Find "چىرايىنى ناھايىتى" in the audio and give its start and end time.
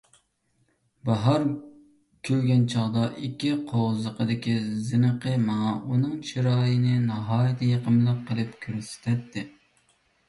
6.31-7.71